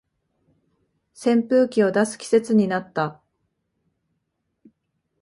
[1.13, 3.21] 扇風機を出す季節になった